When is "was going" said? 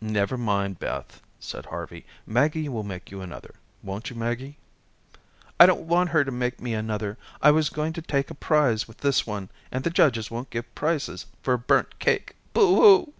7.50-7.92